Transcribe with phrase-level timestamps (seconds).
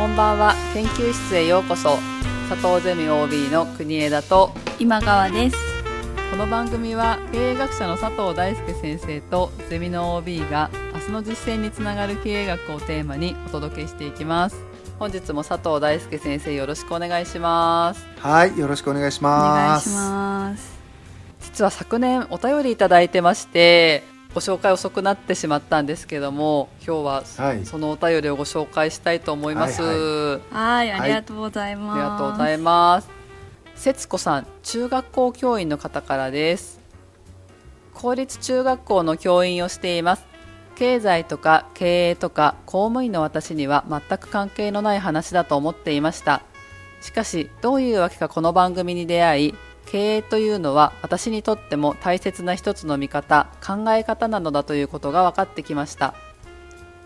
[0.00, 0.54] こんばんは。
[0.72, 1.98] 研究室へようこそ。
[2.48, 5.56] 佐藤ゼミ OB の国枝と今川です。
[6.30, 14.64] この番組は経営学者の佐藤大輔先生とゼミの OB が明日の実践につながる経営学をテーマにお届けしていきます。
[14.98, 18.06] 本日も佐藤大輔先生よろしくお願いします。
[18.20, 20.78] はいよろしくお願いしお願いしますます。
[21.42, 24.02] 実は昨年お便りいただいてまして
[24.34, 33.08] ご紹介遅くなってしまったんですけども今日ははいそのお便りをご紹介したいと思います、はいはいありがとうございます、ありがとうございます。
[33.74, 36.80] 節子さん、中学校教員の方からです。
[37.94, 40.26] 公立中学校の教員をしています。
[40.76, 46.42] 経済とか経営とか公務員の私には全く関係のない話だと思っていました。
[47.00, 49.54] しかし、どういうわけかこの番組に出会い、
[49.86, 56.14] 経営というのは私にとっても大切な一つの見方、考え方なのだということが分かってきました。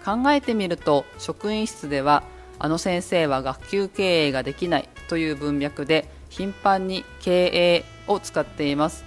[0.04, 2.22] 考えてみると職員室では
[2.58, 9.04] あの先生は学級経営ができないという文脈で頻繁に経営を使っています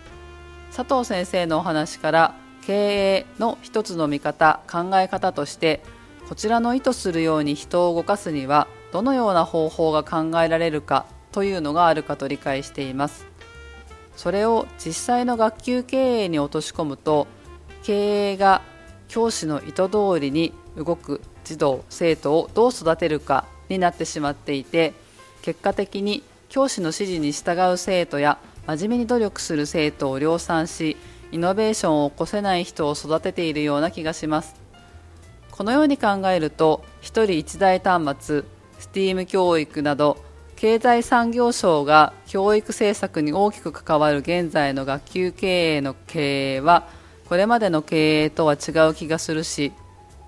[0.76, 5.84] 佐藤先生のお話から経営の一つの見方考え方として
[6.28, 13.27] こちらの意図するように人を動かすにはどのような方法が考えられるかというのがあるかと理解しています
[14.18, 17.28] それを実際の学級経営に落とし込むと
[17.84, 18.62] 経営が
[19.08, 24.94] 教師の意図通りに動く児童生徒をどう育てるかになってしまっていて
[25.44, 30.98] 結果的に教師の指示に従う生徒や真面目に努力する生徒を量産し
[31.32, 34.56] イノベーションを起こせない人を育てているような気がします。
[35.52, 38.44] このように考えると1人1台端末
[38.80, 40.18] STEAM 教育など
[40.58, 46.88] 経済産業省が教育政策に大きく関わる現在の学級経営の経営は
[47.30, 49.72] これまでの経営とは違う気がするし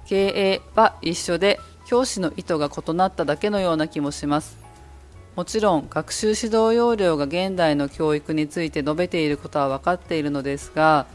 [0.05, 4.59] 経営は一緒で教師の意図が異なっただけのような気もします。
[5.35, 11.07] もちろん学習指導要領が現代の教育について述べていることは分かっているのですが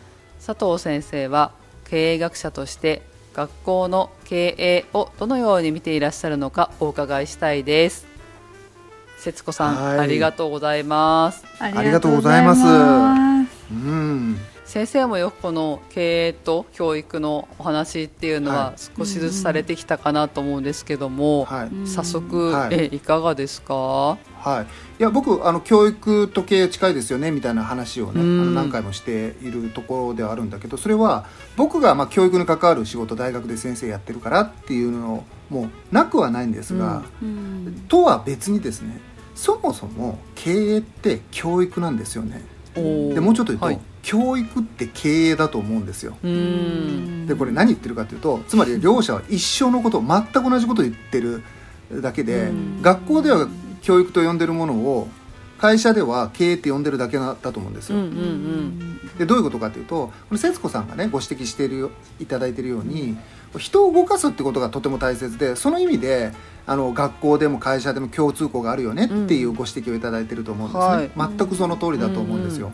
[0.45, 1.53] 佐藤先生は
[1.85, 3.03] 経営学者として
[3.35, 8.14] 学校の経営をどのように見ていらっしゃるのかお伺いしたいです。
[9.25, 9.99] 節子さん、はい。
[10.01, 11.45] ありがとうございます。
[11.59, 12.63] ありがとうございます。
[13.73, 18.81] うん先生もよくこの経営と教育のお話っていうのははい。
[18.99, 21.89] 少しずつされてきたかなと思うんですけども、はい。
[21.89, 22.75] 早速、はい。
[22.75, 23.75] えいかがですか？
[23.75, 24.65] はい。
[24.65, 28.55] いや僕あの教育と経営近いですよねみたいな話をねあうん。
[28.55, 38.99] の何回もしているところではあるんだけどそれは僕がまあ教育に関わる仕事大学で先生やってるからっていうのもなくはないんですが、うんとは別にですね
[39.35, 42.43] そもそも経営って教育なんですよね。
[42.75, 43.81] でもうちょっと言うと、はい。
[44.03, 46.17] 教育って経営だと思うんですよ。
[46.23, 51.43] でこれ何言ってるかというとつまり両者は一生のこと全く同じことを言ってる
[52.03, 52.83] だけでうん。
[52.83, 53.49] 学校では
[53.83, 55.09] 教育と呼んでるものを
[55.65, 59.17] 会社では経営って呼んでるだけだと思うんですよ、うんうんうん。
[59.17, 63.17] でどういうことかというとこれ節子さんがねご指摘しているよいただいているように
[63.57, 66.33] 人を動かすってことがとても大切でその意味で
[66.67, 71.37] あの学校でも会社でも共通項があるよねっていうご指摘をいただいていると思うんですね、はい。
[71.39, 72.73] 全くその通りだと思うんですよ、うん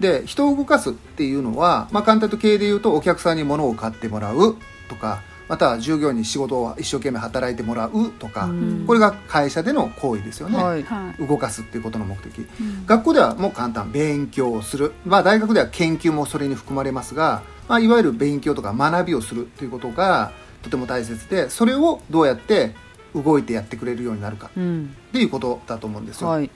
[0.00, 4.56] で人を動かすっていうのは、まあ、簡単と経営で言うとお客さんに物を買ってもらう
[4.88, 5.20] とか
[5.50, 8.84] または従業員に仕事を一生懸命働いてもらうとか、うん。
[8.86, 10.84] これが会社での行為ですよね、はい。
[10.84, 11.26] はい。
[11.26, 12.38] 動かすっていうことの目的。
[12.38, 12.86] うん。
[12.86, 20.30] 学校ではもう簡単勉強をする、まあ、大学では研究もそれに含まれますが、まあ、いわゆる勉強とか学びをするということが
[20.62, 22.74] とても大切でそれをどうやって
[23.12, 26.50] 動いてやってくれるようになるかうんっていうことだと思うんですよ、はい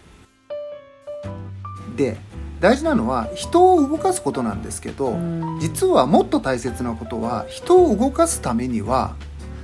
[1.97, 2.17] で
[2.65, 5.59] 大事なのは人を動かすことなんですけど、うん。
[5.61, 9.17] 実はもっと大切なことは人を動かすためには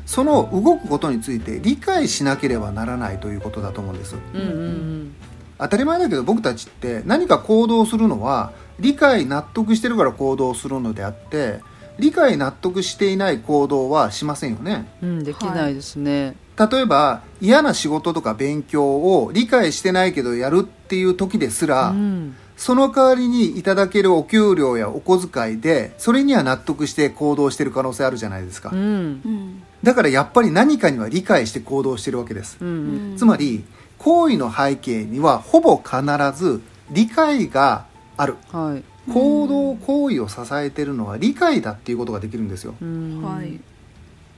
[0.05, 4.16] その動くことについて理解しなければならないということだと思うんです。
[4.34, 5.15] うんうん
[5.59, 11.61] 当たり前だけど僕たちって何か行動するのは理解納得してるから行動するのであって
[11.99, 14.87] 理解納得していない行動はしませんよね。
[15.03, 28.79] うんうんできないですね、例えば嫌な仕事とか勉強を理解してないけどやるっていう時ですら、うんその代わりにいただけるお給料やお小遣いでそれには納得して行動してる可能性あるじゃないですか、うん。
[28.79, 28.83] う
[29.29, 32.69] んだからやっぱり何かには理解して行動してるわけです、うん
[33.12, 33.17] うん。
[33.17, 33.65] つまり
[33.97, 36.03] 行為の背景にはほぼ必
[36.39, 36.61] ず
[36.91, 37.87] 理解が
[38.19, 38.37] ある。
[38.53, 38.85] はい。
[39.11, 42.75] 行動行為を支えてるのは理解だっていうことができるんですよ。
[42.83, 43.23] うん。
[43.23, 43.59] はい。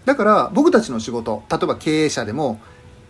[0.04, 2.60] だから僕たちの仕事例えば経営者でも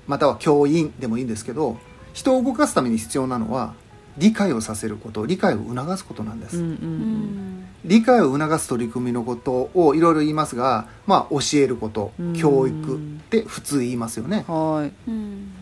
[0.07, 1.77] または教員でもいいんですけど
[2.15, 3.75] 人を動かすために必要なのは
[4.19, 7.67] 理解をさせること理解を促すことなんです、うんううんん。
[7.85, 12.33] 理解を促す取り組みのことをいろいろ言いますが、まあ、教えることうん。
[12.35, 12.99] 教育っ
[13.31, 14.45] て普通言いますよね。
[14.47, 15.11] はい。
[15.11, 15.53] うん。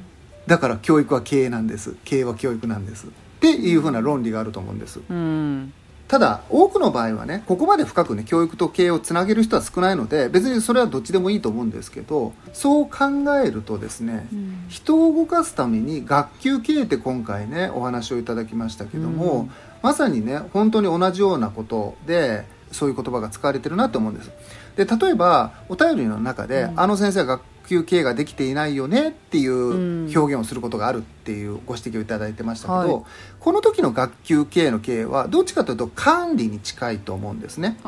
[0.47, 1.94] だから教育は経営なんです。
[2.05, 3.06] 経営は教育なんです。
[3.06, 3.11] っ
[3.41, 5.00] ていうふうな論理があると思うんです。
[5.08, 5.73] うん
[6.10, 12.98] ただ多くの場合はねここまで深くね教育と経営をつなげる人は少ないので別にそれはどっちでもいいと思うんですけどそう考
[13.40, 14.64] えるとですねうん。
[14.68, 19.50] 人を動かすために学級経営って今回ねお話をいただきましたけども、うん。
[19.82, 24.32] まさにね本当に同じようなことでそういう言葉が使われてるなと思うんです。
[24.74, 26.80] で例えばお便りの中で、うん。
[26.80, 33.05] あの先生は学級経営ができていないよねっていんう表現をすることがあるっていうご指摘をいただいてましたけど、はい。
[33.38, 37.78] この時の学級経営の経営はどっちかというと管理に近いと思うんですね。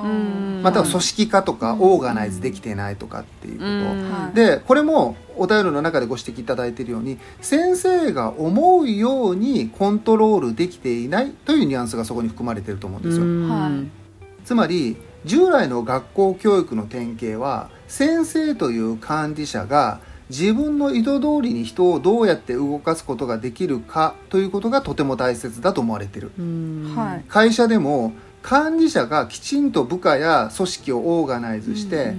[0.63, 3.69] または組織化とかうんオーガナイズできていないとかっていうこと、
[4.15, 4.37] はい。
[4.37, 13.89] でこれもお便りの中でご指摘いただいているように先生が思うようにコントロールできていないというニュアンスがそこに含まれていると思うんですよ、はい。
[14.45, 26.33] つまり従来の学校教育の典型は先生という管理者が自分の意図通りに人をどうやって動かすことができるかということがとても大切だと思われている。
[26.39, 26.95] うん。
[26.97, 27.25] はい。
[27.29, 32.15] 会社でも管理者がきちんと部下や組織をオーガナイズして、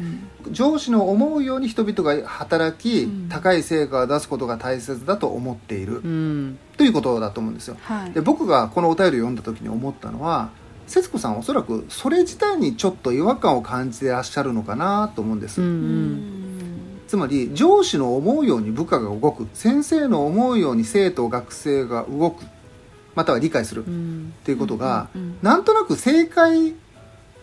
[0.45, 0.53] うん。
[0.53, 3.29] 上司の思うように人々が働き、うん。
[3.29, 6.59] 高い成果を出すことが大切だと思っている、うん。
[6.77, 7.77] ということだと思うんですよ。
[7.81, 8.11] はい。
[8.11, 10.51] で僕がこのお便りを読んだ時に思ったのは
[10.87, 16.11] 節子さんはおそらくそれ自体にちょっと違和感を感じてらっしゃるのかなと思うんです、うんううん。
[16.15, 22.43] んつまり上司の思うように部下が動く先生の思うように生徒学生が動く
[23.15, 24.33] または理解するっうん。
[24.43, 26.73] ていうことが、うんうんなんとなく正解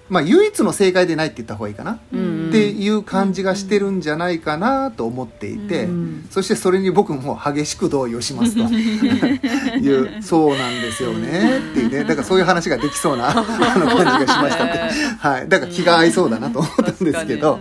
[0.09, 2.21] まあ唯一の正解でないって言った方がいいかな、うん
[2.59, 8.63] いう感じがしてるんじゃないかなと思っていて、うんそしてそれに僕も激しく同意をしますと。
[8.73, 11.59] いうそうなんですよね。
[11.59, 12.05] っていうね。
[12.05, 13.35] だからそういう話ができそうな あ
[13.79, 14.79] の感じがしましたって、
[15.19, 17.59] はい、だから気が合いそうだなと思ったんですけど、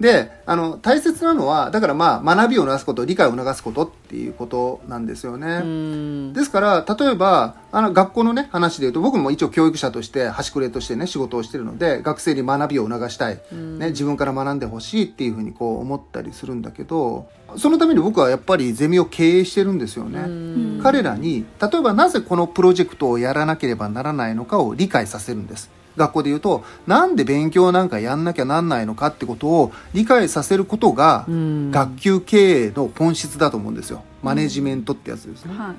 [0.00, 5.60] であの大切なのはだからまあ学びを促すこと理解を促すことっていうことなんですよね。
[5.62, 6.32] うん。
[6.32, 20.20] ですから例えばあの学校のね話で言うと僕も一応教育者として端くれとしてね仕事をしてるので学生に学びを促したい、ね、自分から学んでほしいっていうふうにこう思ったりするんだけどそのために僕はやっぱりゼミを経営してるんですよね。
[20.20, 20.80] うん。
[20.82, 31.70] 彼らに例えばなぜこのプロジェクトをやらなければならないのかを理解させるんです学校で言うとなんで勉強なんかやんなきゃなんないのかってことを理解させることがうん。
[31.70, 34.02] 学級経営の本質だと思うんですよ。
[34.22, 35.76] マネジメントってやつですね、はい。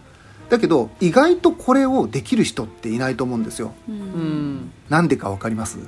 [0.50, 3.73] だけど意外とこれをできる人っていないと思うんですよ。
[3.89, 4.00] ううん。
[4.57, 5.79] んなんでかわかります？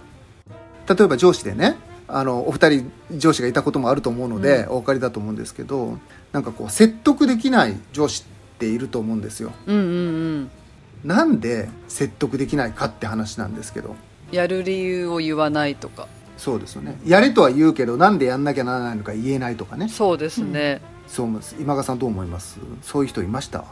[0.89, 1.75] 例えば上司でね
[2.07, 6.00] あのお二人上司がいたこともあると思うので、お分かりだと思うんですけど
[6.31, 9.51] なんかこう説得できない上司っていると思うんですよ。
[9.68, 9.80] うんう
[10.39, 10.51] ん。
[11.03, 13.95] なんで説得できないかって話なんですけど
[14.31, 16.07] やる理由を言わないとか。
[16.38, 17.00] そうですよね。
[17.06, 19.89] やれとは言うけどなんでやんなきゃならないのか言えないとかね。
[19.89, 20.81] そうですね。
[21.07, 21.56] そう思います。
[21.59, 22.59] 今川さんどう思います？
[22.83, 23.63] そういう人いました？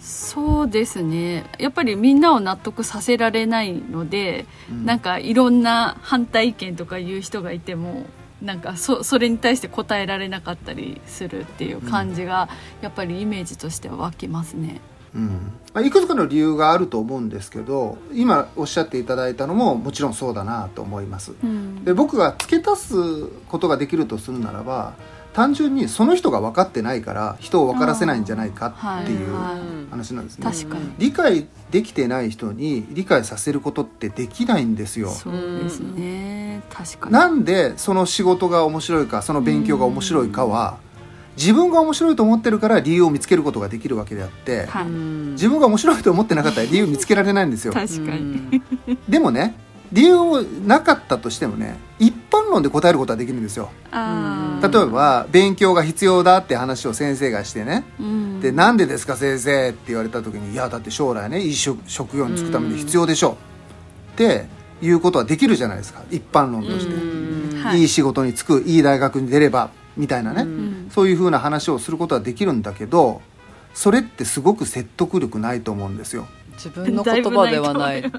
[0.00, 1.44] そうですね。
[1.58, 4.86] やっぱりみんなを納得させられないので、うん。
[4.86, 8.06] なんかいろんな反対意見とか言う人がいても
[8.40, 12.48] なんかそそれに対して答えられなかったりするっていう感じが、
[12.80, 14.80] やっぱりイメージとしては湧きますね。
[14.88, 21.32] うんまあ、いくつかの理由があると思うんですけど今おっしゃっていただいたのももちろんそうだなと思います。
[21.42, 21.84] うん。
[21.84, 24.94] で僕が付け足すことができるとするならば
[25.32, 29.90] 単純にその人が分かってないから人を分からせないんじゃないかっていうはい。
[29.90, 30.92] 話なんですね、確かに。
[30.98, 35.10] 理解できてない人に理解させることってできないんですよ。
[35.10, 36.62] そうですね。
[36.72, 37.12] 確かに。
[37.12, 40.78] なんでその仕事が面白いかその勉強が面白いかは
[41.36, 44.86] 自分が面白いと思ってるから理由を見つけることができるわけであってはい。
[44.86, 47.72] 自分が面白いと思ってなかったら理由見つけられないんですよ。
[47.74, 48.62] 確かに、
[49.08, 49.56] でもね
[49.92, 53.70] 理由をなかったとしてもね一般論で答えることはできるんですよ。
[53.92, 57.84] 例えば勉強が必要だって話を先生がしてね。
[58.00, 58.40] うん。
[58.40, 63.36] でなんでですか先生って言われた時にいやだって将来ねいい職職業に就くために必要でしょ。
[64.12, 64.46] って
[64.80, 66.02] いうことはできるじゃないですか。
[66.10, 67.62] 一般論として、うん。
[67.62, 67.80] はい。
[67.80, 73.22] いい仕事に就くいい大学に出ればみたいなね、うんそういうふうな話をすることはできるんだけど
[73.74, 76.26] それってすごく説得力ないと思うんですよ。
[76.56, 78.02] 自分の言葉ではない。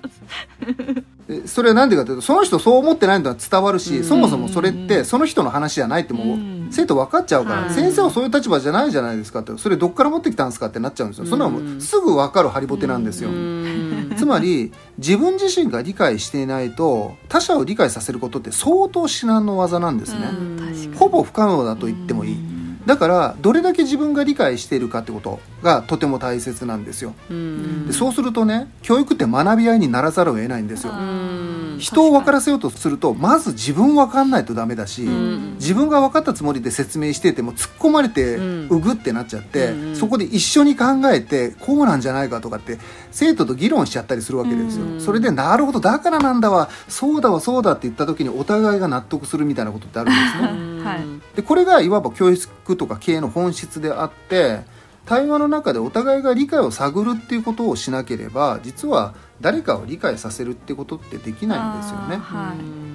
[1.27, 4.03] でそれは何でかというとその人そう思ってないのは伝わるし、うん。
[4.03, 6.67] そもそもそれってその人の話じゃないってもう、うん。
[6.71, 7.69] 生徒分かっちゃうから、はい。
[7.71, 11.39] 先生はそういう立場じゃないじゃないですかってそれどっから持ってきたんですかってなっちゃうんですよ、そん。
[11.39, 14.13] なのもすぐ分かるハリボテなんですよ、うん。
[14.17, 20.29] つまり自分自身が理解していないと他者を理解させることって相当至難の技なんですね、
[20.95, 22.37] ほぼ不可能だと言ってもいい、
[22.85, 25.39] だからどれだけ自分が理解しているかってこと。
[25.65, 27.13] がとても大切なんですよ。
[27.29, 27.87] うん。
[27.87, 30.93] でそうするとね教育って学び合いにならざるを得ないんですよ。
[31.77, 35.55] 人を分からせようとするとまず自分分かんないとダメだし、ん。
[35.55, 42.77] 自分が分かったつもりで説明してても突っ込まれてうぐってなっちゃって、そこで一緒に考えてこうなんじゃないかとかって
[43.11, 45.01] 生徒と議論しちゃったりするわけですよ、うん。
[45.01, 50.49] それでなるほどだからなんだわそうだわそうだって言った時にお互いが納得するみたいなことってあるんですね。
[50.49, 50.99] う んはい。
[51.35, 54.61] でこれがいわば教育とか経営の本質であって
[55.05, 62.17] 対話の中でお互いが理解を探るっていうことをしなければ実は誰かを理解させるってことってできないんですよね。
[62.17, 62.85] はい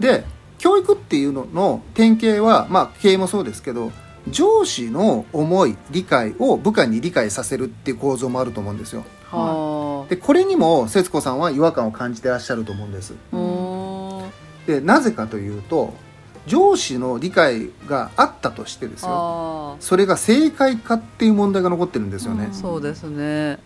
[0.00, 0.24] で
[0.58, 3.92] 教育っていうのの典型は、まあ、経営もそうですけど
[4.28, 9.04] 上司の思い理解を部下に理解させるっていう構造もあると思うんですよ。
[9.30, 13.14] はでこれにも節子さんは違和感を感じてらっしゃると思うんです。
[14.66, 15.94] でなぜかというと
[16.48, 22.48] 上司の理解があったとしてですよあそれが正解かっていう問題が残ってるんですよね。
[22.50, 23.58] あ、そうですね。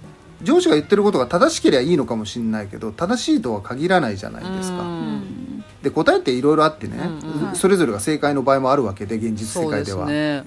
[0.42, 4.90] 上司が言ってることが正しければいいのかもしれないけど正しいとは限らないじゃないですか、ううん。
[5.16, 7.54] んで答えっていろいろあってね、うんうん。
[7.54, 10.44] それぞれが正解の場合もあるわけで現実世界ですはね。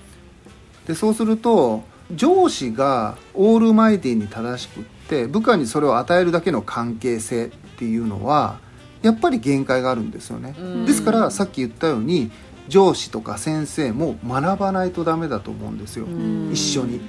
[0.88, 8.60] でそうすると上司がオールマイティに正しくって部下にそれを与えるだけの関係性っていうのは
[9.06, 10.86] やっぱり限界があるんですよね、うん。
[10.86, 12.32] ですからさっき言ったように
[12.68, 16.50] 上司とか先生も学ばないとダメだと思うんですよ、うん。
[16.52, 17.02] 一緒に。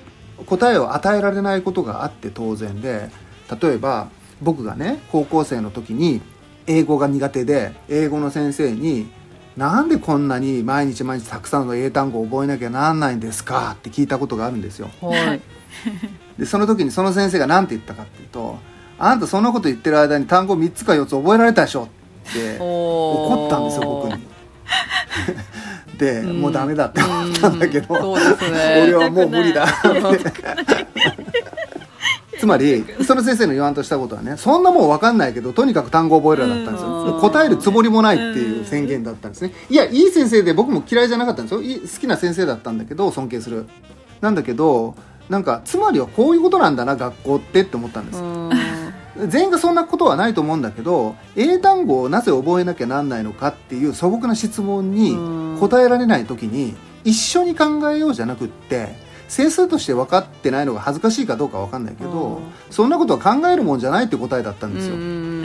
[0.44, 3.08] 答えを与えられないことがあって当然で
[3.60, 4.08] 例えば
[4.42, 6.20] 僕がね高校生の時に
[6.66, 9.08] 英語が苦手で英語の先生に
[9.56, 14.90] 「なんでこんなに毎日毎日たくさんの英単語を覚えなきゃなんないんですか?」って聞いたことがあるんですよ。
[15.00, 15.40] はい。
[16.38, 18.58] でその時にその先生が何て言ったかっていうと
[18.98, 21.88] 「あんたそんなこと言ってる間に単語3つか4つ覚えられたでしょ」
[22.28, 24.26] って怒怒ったんですよ僕に。
[25.98, 26.40] で、うん。
[26.40, 28.82] もうダメだって思ったんだけど、そうですね。
[28.84, 29.64] 俺はもう無理だ。
[29.64, 30.32] って
[32.38, 37.20] つまりその先生の言わんとしたことはねそんなもん分かんないけどとにかく単語覚えろだったんですよ、うん。
[37.20, 39.52] 答えるつもりもないっていう宣言だったんですね。
[39.70, 41.60] いやいい先生で僕も嫌いじゃなかったんですよ。
[41.60, 43.66] 好きな先生だったんだけど尊敬する。
[44.20, 44.94] なんだけど
[45.28, 48.50] なんかつまりはこういうことなんだな学校ってって思ったんです、うん
[49.28, 55.58] 全員がそんなことはないと思うんだけど英単語をなぜ覚えなきゃなんないのかっていう素朴な質問にうん。
[55.58, 58.94] 答えられない時に一緒に考えようじゃなくって
[59.28, 62.42] 整数として分かってないのが恥ずかしいかどうか分かんないけどうん。
[62.70, 64.94] そんなことは考えるもんじゃないって答えだったんですよ。
[64.94, 65.44] うん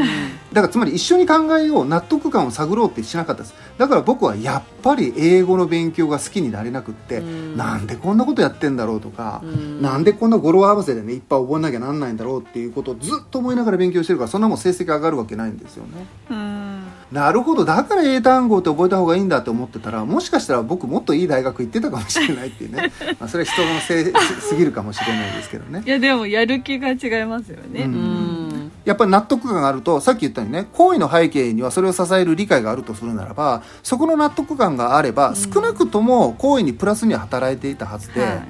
[0.53, 3.55] だからつまり一緒に考えよう納得感を探ろうってしなかったです。
[3.77, 7.57] だから僕はやっぱり英語の勉強が好きになれなくってうん。
[7.57, 9.81] なんでこんなことやってんだろうとかうん。
[9.81, 16.05] なんでこんな語呂合わせでねいっぱい覚えなきゃなんないんだろうっていうことをずっと思いながら勉強してるからそんなもん成績上がるわけないんですよね。
[16.29, 16.83] うん。
[17.13, 17.63] なるほど。
[17.63, 22.91] だから英単語って覚えた方がいいんだって思ってたらもしかしたら僕もっといい大学行ってたかもしれないっていうね。
[23.19, 25.81] まあそれは人のせいすぎるかもしれないですけどね。
[25.85, 27.93] いやでもやる気が違いますよね、うん。
[27.93, 27.97] う
[28.37, 28.40] ん
[28.85, 38.47] やっぱり納得感があるとさっき言ったようにね行為の背景にはそれを支える理解があるとするならばそこの納得感があれば少なくとも行為にプラスには働いていたはずで,、はい。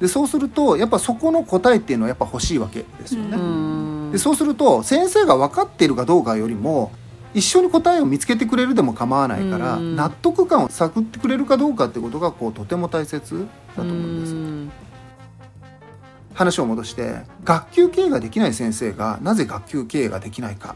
[0.00, 3.36] でそうするとやっぱそこの答えっていうのはやっぱ欲しいわけですよね。
[3.36, 4.10] うん。
[4.12, 6.90] でそうすると先生が分かっているかどうかよりも
[7.34, 9.96] 一緒に答えを見つけてくれるでも構わないから、うん。
[9.96, 14.83] 納得感を探ってくれるかどうかってことがこうとても大切だと思うんです。
[16.34, 20.74] うん話を戻して学級経営ができない先生がなぜ学級経営ができないか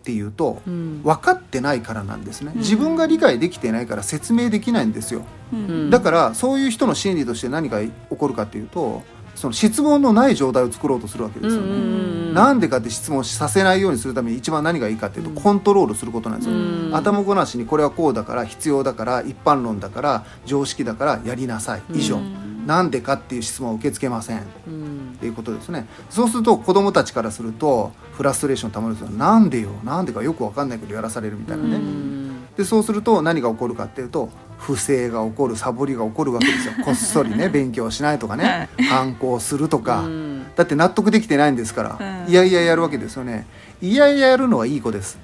[0.00, 1.02] っていうとうん。
[1.02, 2.52] 分かってないからなんですね。
[2.54, 2.60] うん。
[2.60, 5.22] 自分が理解できてないから説明できないんですよ。
[5.52, 5.90] うん。
[5.90, 9.02] だからそういう人の心理として何が起こるかっていうと
[9.34, 11.62] その質問のない状態を作ろうとするわけですよ。
[11.62, 12.34] ね、うん。
[12.34, 15.36] なんでかって質問させないようにするために一番何がいいかっていうとうん。
[15.36, 16.90] コントロールすることなんですよ、うん。
[16.94, 21.82] 頭ごなしにこれはこうだから必要だから一般論だから常識だからやりなさい。
[21.92, 24.38] 以上、うんなんでかっていう質問を受け付けません。
[24.38, 25.16] っうん。
[25.18, 25.86] ていうことですね。
[26.08, 29.70] そうすると子供たちからするとフラストレーションたまるんですよなんでよ。
[29.82, 32.46] なんでかよく分かんないけどやらされるみたいなね、うん。
[32.56, 36.74] でそうすると何が起こるかっていうと不正が起こるサボりが起こるわけですよ。
[36.86, 40.42] こっそりね勉強しないとかね、反抗するとか、うん。
[40.54, 42.30] だって納得できてないんですから、うん。
[42.30, 43.48] いやいややるわけですよね。
[43.82, 45.18] いやいややるのはいい子です、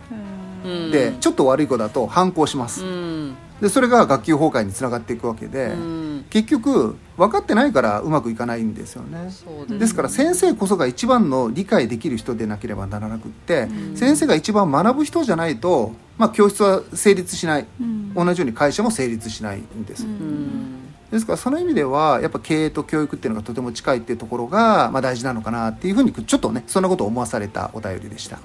[0.65, 0.91] うん。
[0.91, 3.37] でちょっと悪い子だと反抗します、うん。
[3.61, 9.31] でそれが学級崩壊につながっていくわけで、うん結局分かってないからうまくいかないんですよね。
[9.31, 13.97] そうですから先生こそが一番の理解できる人でなければならなくって、うん。
[13.97, 17.67] 先生が一番学ぶ人じゃないと、まあ、教室は成立しない。
[17.81, 18.15] うん。
[18.15, 20.11] 同じように会社も成立しないんです、うん。
[20.11, 28.39] うんですからその意味ではやっぱ経営と教育っていうのがとても近いっていうところが、まあ、大事なのかなっていうふうにちょっとねそんなことを思わされたお便りでした。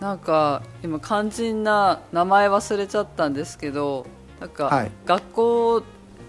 [0.00, 4.04] なんか今肝心な名前忘れちゃったんですけど
[4.42, 4.90] なんか、はい。
[5.06, 5.82] 学校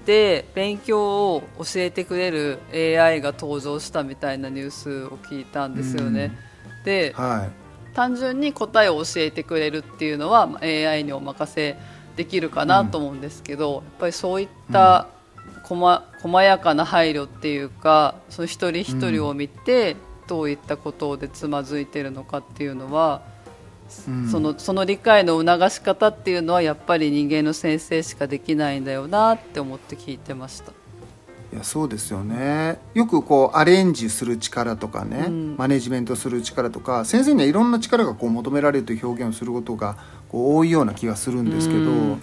[0.05, 6.31] で勉強を教えてくれる AI が登場したみたいなニュースを聞いたんですよね。
[6.85, 7.47] では
[7.93, 11.77] 単純に答えを教えてくれるっていうのはまあ AI にお任せ
[12.17, 15.07] できるかなと思うんですけど、やっぱりそういった
[15.63, 19.95] 細細やかな配慮っていうかその一人一人を見て
[20.27, 23.32] どういったことでつまずいてるのかっていうのは、い、
[24.07, 24.29] うん。
[24.29, 30.71] そのその理解の促し方っていうのはやっぱり人間の先生しかできないんだよなって思って聞いてました。
[31.51, 32.79] いやそうですよね。
[32.93, 35.55] よくこうアレンジする力とかね、うん。
[35.57, 39.97] マネジメントする力とか先生にはいろんな力がこう求められるという表現をすることが
[40.29, 42.21] こう多いような気がするんですけど、うん。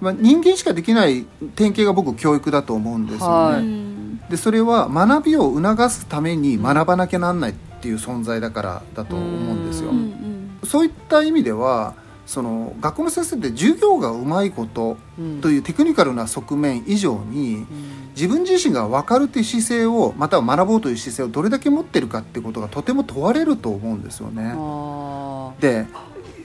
[0.00, 3.34] まあ、人間しかできない典型が僕教育だと思うんですよね。
[3.34, 3.62] はい。
[3.62, 3.88] うん
[4.28, 9.90] でそれは学びを促すために学ばなきゃなんないっていう存在だからだと思うんですよ。
[9.90, 9.96] うん。
[9.96, 10.27] うん
[10.68, 11.94] そういった意味では
[12.26, 15.40] その学校の先生って授業がうまいことうん。
[15.40, 17.66] というテクニカルな側面以上に
[18.14, 24.52] 自分自身が分かるという姿勢をまたは学ぼうという姿勢をどれだけ持ってるかってことがとても問われると思うんですよね。
[24.54, 25.86] あで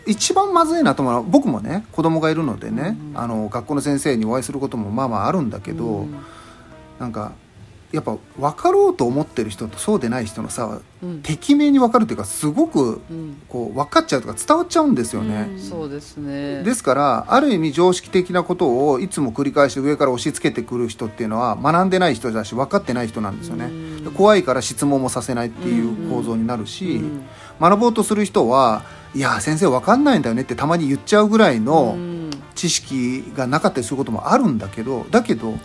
[0.06, 3.20] 一番まずいなと思うのは僕もね子供がいるのでね、うん。
[3.20, 6.16] あの学校の先生にお会いすることもまあまああるんだけど、うん。
[6.98, 7.34] なんか
[7.94, 11.22] やっぱ分かろうと思ってる人とそうでない人の差はうん。
[11.22, 13.42] てきめんに分かるというかすごくうん。
[13.48, 15.48] こう分かっちゃうとか伝わっちゃうんですよね。
[15.52, 16.64] うんそうですね。
[16.64, 23.66] ですからある意味常識的なことをいつも繰り返して上から押し付けてくる人っていうのは学んでない人だし分かってない人なんですよね。
[23.66, 24.12] うん。
[24.14, 27.26] 怖いから質問もさせないっていう構造になるし、うん。
[27.62, 28.82] 学ぼうとする人は
[29.14, 32.32] いや先生分かんないんだよねってたまに言っちゃうぐらいのうん。
[32.56, 35.56] 知識がなかったりすることもあるんだけどだけど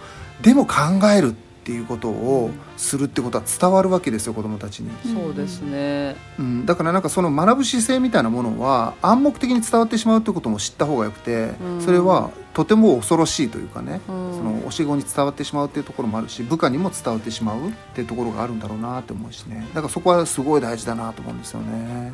[0.40, 0.74] でも考
[1.14, 4.90] えるっていうことをするってことは伝わるわけですよ子どもたちに。
[5.04, 6.16] そうですね。
[6.38, 22.12] うん、だからなんかその学ぶ姿勢みたいなものは暗黙的に伝わってしまうってことも知った方がよくて、うんそれはとても恐ろしいというかね、うんその教え子に伝わってしまうっていうところもあるし部下にも伝わってしまうっていうところがあるんだろうなって思うしねだからそこはすごい大事だなと思うんですよね。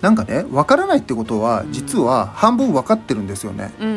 [0.00, 3.72] なんかね分からないってことは実は半分分かってるんですよね。
[3.78, 3.94] うんうん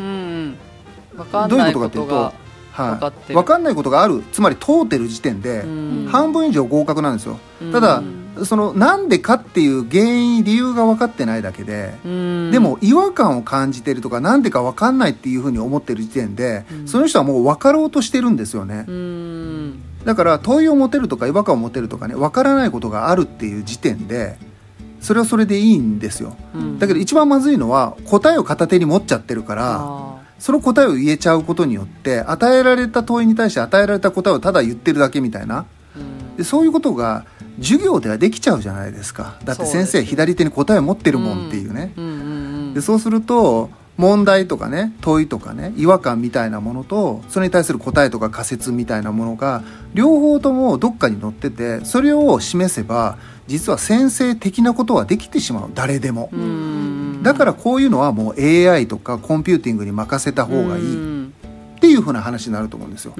[1.13, 1.19] うん。
[1.19, 2.42] わかんどういうこかというと。
[2.73, 3.39] はい、分かってる。
[3.39, 4.23] 分かんないことがある。
[4.31, 6.07] つまり通ってる時点で、うん。
[6.11, 7.37] 半分以上合格なんですよ。
[7.71, 12.51] ただ、うんそのなんでかっていう原因理由が分かってないだけで、うん。
[12.51, 16.87] でも違和感を感じてるとかなんでか分かんないっていうふうに思ってる時点で、うん。
[16.87, 19.83] その人はもう分かろうとしてるんですよね、うん。
[20.03, 24.39] だから問いを持てるとか違和感を持てるとかね分からないことがあるっていう時点で
[24.99, 26.35] それはそれでいいんですよ。
[26.55, 26.79] うん。
[26.79, 35.65] だけど一番まずいのは答えを片手に持っちゃってるからあその答えを言えちゃうことによって与えられた問いに対して与えられた答えをただ言ってるだけみたいな。
[36.35, 37.23] でそういうことが
[37.61, 39.37] 授業ではできちゃうじゃないですか。
[39.45, 41.93] だって先生左手に答え持ってるもんっていうね、
[42.73, 55.71] でそうすると問題とかね問いとかね違和感みたいなものとそれに対する答えとか仮説みたいなものが両方ともどっかに載っててそれを示せば実は先生的なことはできてしまう。
[55.73, 61.33] 誰でも、うんだからこういうのはもう AI とかコンピューティングに任せた方がいいうん。
[61.77, 63.13] っていうふうな話になると思うんですよ、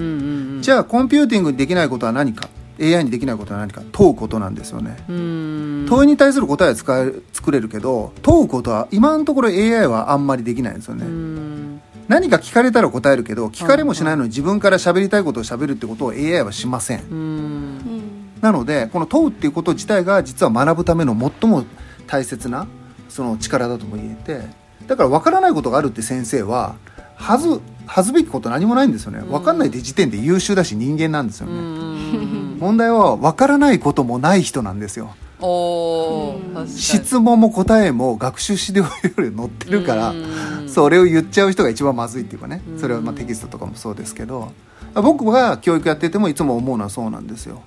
[0.62, 2.48] じゃあコンピューティングにできないことは何か
[2.80, 3.82] ？AI にできないことは何か？
[3.92, 5.04] 問うことなんですよね。
[5.10, 5.86] うん。
[5.90, 11.82] 問いに対する答えは使え作れるけど問うことは今のところ AI はあんまりできないんですよね、うん。
[12.08, 18.22] 何か聞かれたら答えるけど聞かれもしないのに自分から喋りたいことを喋るってことを AI はしません。
[18.40, 21.66] なのでこの問うっていうこと自体が実は学ぶための最も
[22.08, 22.66] 大切な
[23.14, 24.42] その力だとも言えて
[24.88, 26.76] だから分からないことがあるって先生は
[27.16, 29.20] 恥ず恥ずべきこと何もないんですよね。
[29.20, 31.54] 分かんないって時点で優秀だし人間なんですよね、
[32.60, 35.16] 問題は分からないこともない人なんですよ。
[36.68, 40.70] 質問も答えも学習資料より載ってるから、うん。
[40.70, 42.62] それを言っちゃう人が一番まずいっていうかね。
[42.68, 42.80] うん。
[42.80, 44.52] それはまあテキストとかもそうですけど。
[44.96, 47.64] 僕が教育やっててもいつも思うのはそうなんですよ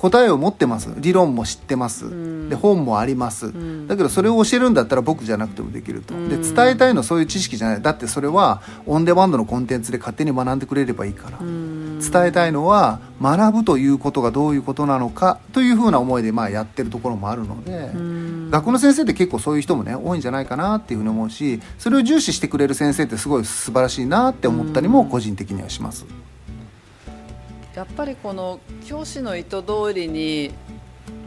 [0.00, 0.88] 答えを持ってます。
[0.96, 2.48] 理論も知ってます、ん。
[2.48, 3.86] で本もあります、ん。
[3.86, 6.54] だけどそれを教えるんだったら僕じゃなくてもできると、でうん。
[6.54, 7.82] 伝えたいのはそういう知識じゃない。
[7.82, 11.98] だってそれはオンデマンドのコンテンツで勝手に学んでくれればいいから、うん。
[12.00, 18.50] 伝えたいのは学ぶということがどういうことなのかというふうな思いでまあやってるところもあるので、うん。
[18.50, 26.06] 学校の先生って結構そういう人もね多いんじゃないかなっていうふうに思うしそれを重視してくれる先生ってすごい素晴らしいなって思ったりも個人的にはします。
[27.74, 30.52] やっぱりこの教師の意図通りに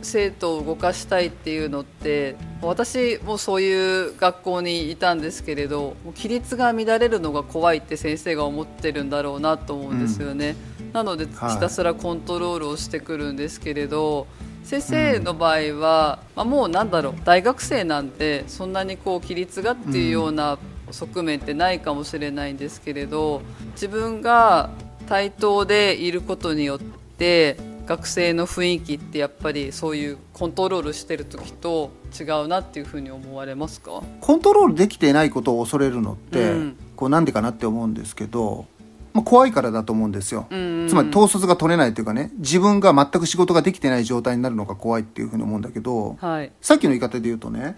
[0.02, 10.56] 生徒を動かしたいっていうのって私もそういう学校にいたんですけれど規律が乱れるのが怖いって先生が思ってるんだろうなと思うんですよね、
[10.92, 11.60] なのでひはい。
[11.60, 14.28] たすらコントロールをしてくるんですけれど、
[14.64, 20.58] 先生の場合は、まあ、もうなんだろう大学生なんでそんなにこう規律がっていうような
[20.92, 23.42] 側面ってないかもしれないんですけれど
[23.74, 24.70] 自分が
[25.14, 34.02] 対等でいることによって学生の雰囲気ってやっぱりそういうコントロールしてる時と違うなっていうふうに思われますか？
[34.22, 36.78] コントロールできていないことを恐れるのって、うん。
[36.96, 38.66] こうなんでかなって思うんですけど、
[39.14, 40.90] まあ、怖いからだと思うんですよ、うんうん。
[40.90, 46.52] つまり統率が取れないというかね自分が全く仕事ができてない状態になるのが怖いっていうふうに思うんだけどはい。
[46.60, 47.78] さっきの言い方で言うとね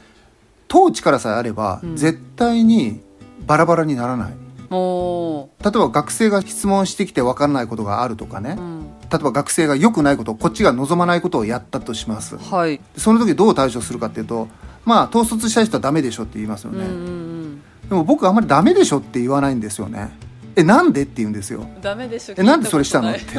[0.73, 1.97] 統治からさえあれば、うん。
[1.97, 3.01] 絶対に
[3.45, 4.33] バラバラにならない
[4.71, 8.81] お例えば学生が質問してきて分からないことがあるとかね、ーうん。
[9.09, 12.37] 例えば学生が良くないことこっちが望まないことをやったとします。
[12.37, 12.81] はい。
[12.97, 14.47] その時どう対処するかっていうと
[14.83, 20.09] まあ統率したい人はダメでしょって言いますよね、うんうんでも僕あんまりダメでしょって言わないんですよね。
[20.55, 21.59] えなんでって言うんですよ。
[21.59, 23.11] うんダメでしょえなんでそれしたの？
[23.11, 23.19] って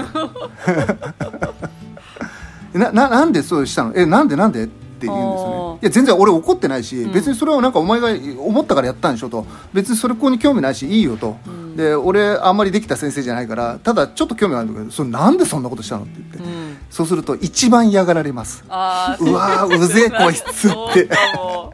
[2.75, 3.93] えなななんでそれしたの？
[3.97, 4.69] えなんでなんで？
[4.96, 5.78] って言うんですよね。
[5.82, 7.12] いや全然俺怒ってないし、うん。
[7.12, 8.09] 別にそれはなんかお前が
[8.40, 9.46] 思ったからやったんでしょと。
[9.72, 11.76] 別にそれここに興味ないしいいよと、うん。
[11.76, 16.78] で俺あんまりできた先生じゃないからただちょっと興味あるんだけどそれなんでそんなことしたのって言って、うん。
[16.90, 18.64] そうすると一番嫌がられます。
[18.66, 20.52] うわーうぜえ こいつって。
[20.52, 21.72] そうかも。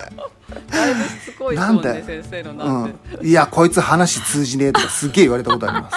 [0.71, 5.97] だいぶしつこいそうなんだね先生のなんて、うん、いやこいつ話通じねえとかすげえ言われたことあります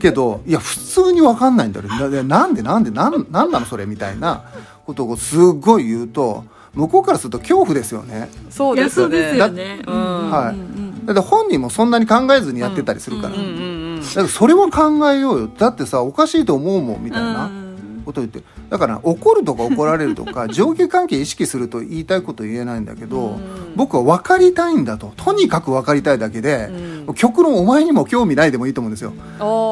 [0.00, 1.88] けどいや普通に分かんないんだよ。
[1.88, 4.44] なんでなんでなんなんなのそれみたいな
[4.86, 8.28] ことをすっごい言うと向こうからすると恐怖ですよね。
[8.48, 9.82] そうですよね。
[9.86, 11.06] うんはいうん。
[11.06, 15.48] だって本人もそんなに考えずにやってたりするから、だからそれは考えようよ。
[15.48, 17.46] だってさおかしいと思うもんみたいな。
[17.46, 17.69] うん
[18.10, 23.40] ことを言ってだから怒るとか怒られるとか 上下関係意識すると言いたいこと言えないんだけど、うん。
[23.76, 25.12] 僕は分かりたいんだと。
[25.16, 26.68] とにかく分かりたいだけで、
[27.06, 27.14] うん。
[27.14, 29.12] 極論お前にも興味ないでもいいと思うんですよ。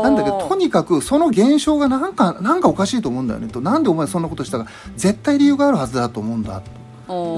[0.03, 3.61] なんだけどとにかくその現象がなんかなんかおかしいと思うんだよねと。
[3.61, 4.67] なんでお前そんなことしたか。
[4.97, 6.63] 絶対理由があるはずだと思うんだ。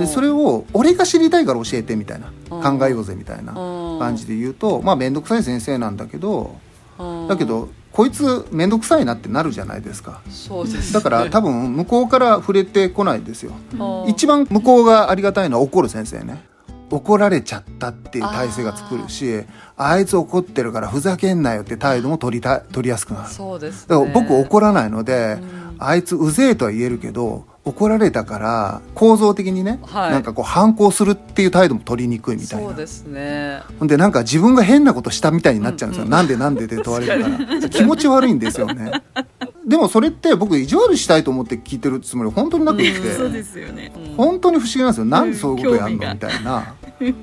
[0.00, 2.26] でそれを俺が知りたいから教えてみたいな。
[2.26, 6.56] うん考えようぜみたいなうん感じで言うとまあ面倒くさい先生なんだけど
[6.98, 10.20] うんだけどこいつ面倒くさいなってなるじゃないですか。
[10.30, 13.52] そうですだから多分向こうから触れてこないですよ。
[13.72, 16.44] 分一番向こうがありがたいのは怒る先生ね。
[16.90, 19.44] 怒られちゃったっていう体制が作るし
[19.76, 23.28] あいつ怒ってるからふざけんなよって態度も取りた取りやすくなる。
[23.28, 25.76] そうです、ね、だから僕怒らないので、うん。
[25.78, 30.10] あいつうぜえとは言えるけど怒られたから構造的にね、はい。
[30.10, 32.68] なんかこう反抗するっていう態度も取りにくいみたいな。
[32.68, 33.62] そうですね。
[33.78, 37.68] ほんでなんか自分が変なことしたみたいになっちゃうんですよ、なんでなんでで問われるから。
[37.68, 38.92] 気持ち悪いんですよね。
[39.66, 43.92] でもそれって僕意地悪したいと思って聞いてるつもり本当になくて、そうですよね。
[43.94, 44.14] うん。
[44.16, 45.04] 本当に不思議なんですよ。
[45.04, 46.74] なんでそういうことやんのみたいな。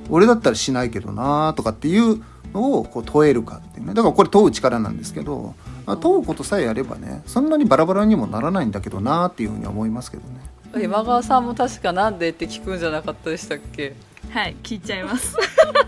[0.09, 2.21] 俺だったらしないけどなとかっていう
[2.53, 3.93] のをこう問えるかっていうね。
[3.93, 10.83] だからこれ問う力なんですけど、まあ、問うことさえやればねそんなにバラバラにもならないんだけどなっていうふうには思いますけどね。
[10.83, 13.95] 今川さんも確かなんでって聞くんじゃなかったでしたっけ？
[14.31, 15.37] はい聞いちゃいます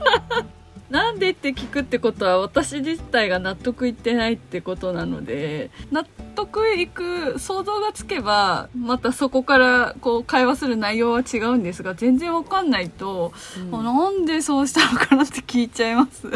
[0.90, 6.04] なんでって聞くってことは私自体が納得いってないってことなので納
[6.36, 13.32] 得いく想像がつけばまたそこからこう会話する内容は違うんですが全然わかんないと、
[13.72, 16.28] あなんでそうしたのかなって聞いちゃいます。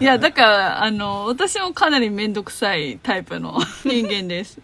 [0.00, 4.60] いやだからあの私もかなり面倒くさいタイプの人間です。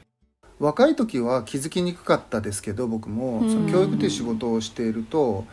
[0.58, 3.50] 若い時は気づきにくかったですけど僕もうん。
[3.50, 5.44] その教育という仕事をしていると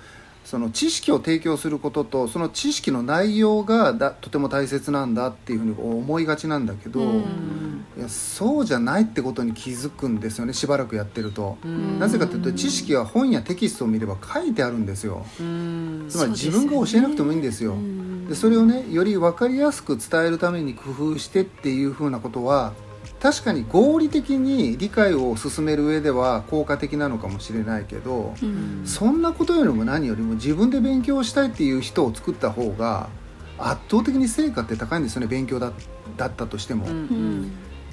[0.53, 7.85] その知識を提供することとその知識の内容がだとても大切なんだっていうふうに思いがちなんだけど、うん。
[7.97, 11.57] いやそうじゃないってことに気づくんですよねしばらくやってると。
[11.65, 11.97] うん。
[11.97, 15.25] なぜかというと知識は本やテキストを見れば書いてあるんですよ。
[15.39, 16.05] うん。
[16.07, 17.75] つまり自分が教えなくてもいいんですよ。
[18.29, 22.73] でそれをねより分かりやすく伝えるために工夫してっていうふうなことは
[23.23, 33.07] 確かに合理的に理解を進める上では効果的なのかもしれないけどうんそんなことよりも何よりも自分で勉強したいっていう人を作った方が
[33.57, 35.71] 圧倒的に成果って高いんですよね勉強だ
[36.17, 36.85] だったとしても。
[36.85, 37.51] うんうん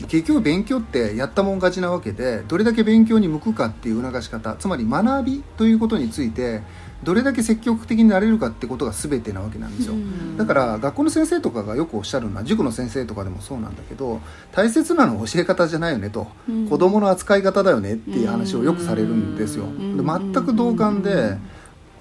[0.09, 6.63] 結局勉強ってやったもん勝ちなわけでどれだけ勉強に向くかっていう促し方つまり学びということについて
[7.03, 10.37] どれだけ積極的になれるかってことが全てなわけなんですよ、うん。
[10.37, 14.21] だから学校の先生とかがよくおっしゃるのは塾の先生とかでもそうなんだけど
[14.53, 16.69] 大切なのは教え方じゃないよねと、うん。
[16.69, 19.97] 子供の扱い方だよねっていう話をよくされるんですよ、ん。
[19.97, 21.39] で全く同感で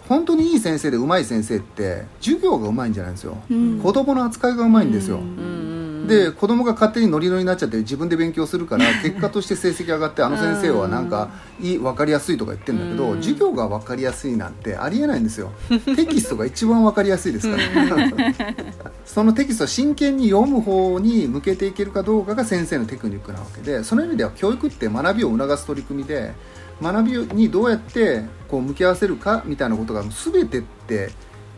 [0.08, 3.80] 本当にいい先生で上手い先生って授業が上手いんじゃないんですよ、うん。
[3.80, 5.69] 子供の扱いが上手いんですよ、うん
[6.10, 11.30] で子供が勝手にノリノリになっちゃって自分で勉強するから 結果として成績上がってあの先生はなんか
[11.62, 13.18] いい分かりやすいとか言ってるんだけどうん。
[13.20, 15.52] 授業が分かりやすいなんてありえないんですよ。
[15.70, 17.64] テキストが一番分かりやすいですから。
[19.06, 26.34] そのテキストを真剣に読む方に向けていけるかどうかが先生のテクニックなわけでその意味では教育って学びを促す取り組みで
[26.82, 31.12] 学びにどうやってこう向き合わせるかみたいなことが全てって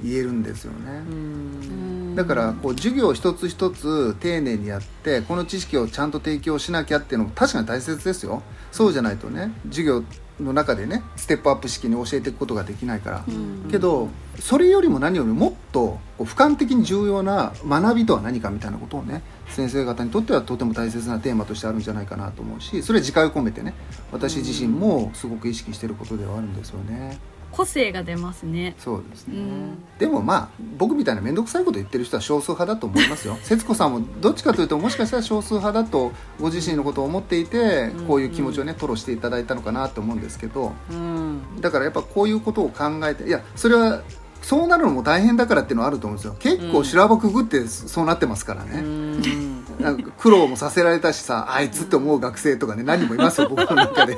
[0.04, 1.04] 言えるんですよね。
[1.10, 10.04] うんだからこう授業一つ一つ丁寧にやってこの知識をちゃんと提供しなきゃっていうのも確かに大切ですよそうじゃないとね授業
[10.40, 13.26] の中でねステップアップ式に教えていくことができないから、
[13.70, 14.10] けど
[14.40, 23.74] それよりも何よりもっと俯瞰的に重要な学びとは何かみたいなことをね先生方にとってはとても大切なテーマとしてあるんじゃないかなと思うしそれは自戒を込めてね
[24.12, 27.20] 私自身もすごく意識してることではあるんですよね。
[27.52, 28.76] 個性が出ますね。
[28.78, 29.84] そうですね、うん。
[30.00, 33.38] でもまあ僕みたいな面倒くさいこと言ってる人は少数派だと思いますよ。
[33.44, 38.06] 節子さんもどっちかというともしかしたら少数派だとご自身のことを思っていてうん。
[38.08, 41.42] こういう気持ちをね吐露していただいたのかなと思うんですけどうん。
[41.60, 44.02] だからやっぱこういうことを考えていやそれは
[44.42, 46.36] そうなるのも大変だからっていうのはあると思うんですよ。
[46.40, 54.18] 結構修羅場くぐってそうなってますからうね、んなんか苦労もさせられたしさあいつって思う学生とかね何人もいますよ 僕の中で。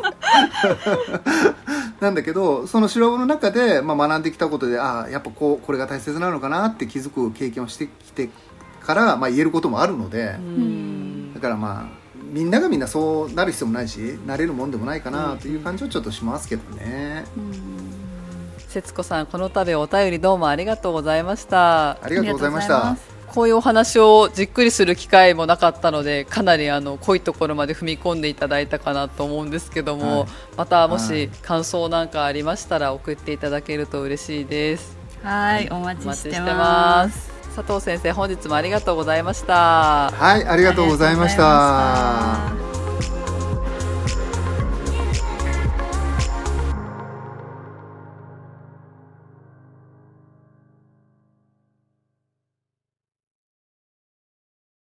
[1.99, 8.29] なんだけどその修羅場の中で、まあ、学んできたことでああやっぱこうこれが大切なのかなって気づく経験をしてきて
[8.81, 11.33] から、まあ、言えることもあるので、うん。
[11.33, 17.25] だからまあみんながみんなそうなる必要もないしなれるもんでもないかなという感じはちょっとしますけどね、
[18.69, 21.91] 節子さんこの度お便りどうもありがとうございました。
[21.91, 30.29] ありがとうございましたこういうお話をじっくりする機会もなかったのでかなりあの濃いところまで踏み込んでいただいたかなと思うんですけども、はい。
[30.55, 31.03] またもはい。
[31.03, 34.95] し感想なんかありましたら送っていただけると嬉しいです。
[35.23, 37.27] はいお待お待ちしてまます。
[37.27, 40.11] す佐藤先生本日もありがとうございました。
[40.11, 42.82] はいありがとうございました